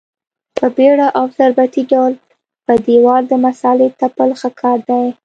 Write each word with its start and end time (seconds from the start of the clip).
په 0.57 0.65
بېړه 0.75 1.07
او 1.17 1.25
ضربتي 1.37 1.83
ډول 1.91 2.13
په 2.65 2.73
دېوال 2.87 3.23
د 3.27 3.33
مسالې 3.45 3.87
تپل 3.99 4.29
ښه 4.39 4.49
کار 4.61 4.77
دی. 4.89 5.05